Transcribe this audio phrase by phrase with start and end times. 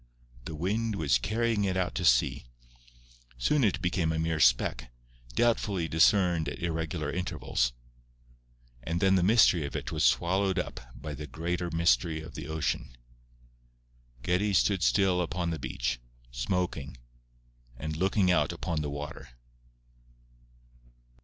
[0.45, 2.47] The wind was carrying it out to sea.
[3.37, 4.91] Soon it became a mere speck,
[5.35, 7.73] doubtfully discerned at irregular intervals;
[8.81, 12.47] and then the mystery of it was swallowed up by the greater mystery of the
[12.47, 12.97] ocean.
[14.23, 15.99] Geddie stood still upon the beach,
[16.31, 16.97] smoking
[17.77, 19.29] and looking out upon the water.